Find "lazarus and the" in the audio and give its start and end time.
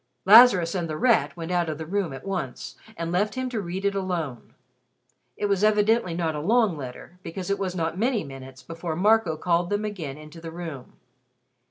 0.25-0.97